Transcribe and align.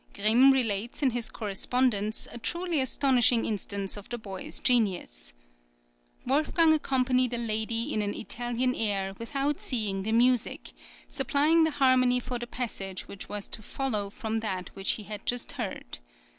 Grimm 0.15 0.51
relates 0.51 1.03
in 1.03 1.11
his 1.11 1.29
correspondence 1.29 2.27
a 2.31 2.39
truly 2.39 2.81
astonishing 2.81 3.45
instance 3.45 3.95
of 3.97 4.09
the 4.09 4.17
boy's 4.17 4.59
genius. 4.59 5.31
Wolfgang 6.25 6.73
accompanied 6.73 7.35
a 7.35 7.37
lady 7.37 7.93
in 7.93 8.01
an 8.01 8.15
Italian 8.15 8.73
air 8.73 9.13
without 9.19 9.61
seeing 9.61 10.01
the 10.01 10.11
music, 10.11 10.73
supplying 11.07 11.65
the 11.65 11.69
harmony 11.77 12.19
for 12.19 12.39
the 12.39 12.47
passage 12.47 13.07
which 13.07 13.29
was 13.29 13.47
to 13.49 13.61
follow 13.61 14.09
from 14.09 14.39
that 14.39 14.75
which 14.75 14.93
he 14.93 15.03
had 15.03 15.23
just 15.27 15.51
heard. 15.51 15.99